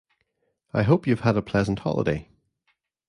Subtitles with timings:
[0.73, 2.27] I hope you've had a pleasant holiday?